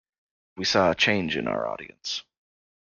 We 0.57 0.65
saw 0.65 0.89
a 0.89 0.95
change 0.95 1.37
in 1.37 1.47
our 1.47 1.67
audience. 1.67 2.23